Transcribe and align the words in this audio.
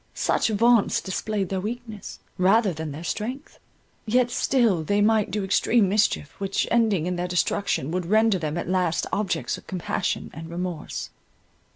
Such 0.15 0.49
vaunts 0.49 0.99
displayed 0.99 1.49
their 1.49 1.61
weakness, 1.61 2.17
rather 2.39 2.73
than 2.73 2.91
their 2.91 3.03
strength—yet 3.03 4.31
still 4.31 4.83
they 4.83 4.99
might 4.99 5.29
do 5.29 5.43
extreme 5.43 5.87
mischief, 5.87 6.33
which, 6.39 6.67
ending 6.71 7.05
in 7.05 7.17
their 7.17 7.27
destruction, 7.27 7.91
would 7.91 8.07
render 8.07 8.39
them 8.39 8.57
at 8.57 8.67
last 8.67 9.05
objects 9.13 9.59
of 9.59 9.67
compassion 9.67 10.31
and 10.33 10.49
remorse. 10.49 11.11